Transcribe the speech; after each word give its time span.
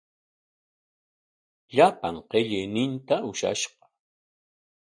Llapan 1.75 2.15
qillayninta 2.29 3.15
ushashqa. 3.29 3.85